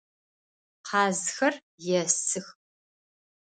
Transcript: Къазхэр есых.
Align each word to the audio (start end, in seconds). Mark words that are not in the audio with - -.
Къазхэр 0.87 1.55
есых. 2.01 2.45